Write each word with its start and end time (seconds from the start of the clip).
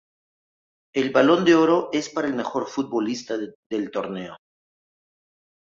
El 0.95 1.11
Balón 1.11 1.45
de 1.45 1.53
Oro 1.53 1.89
es 1.93 2.09
para 2.09 2.27
el 2.27 2.33
mejor 2.33 2.67
futbolista 2.67 3.37
del 3.37 3.91
torneo. 3.91 4.35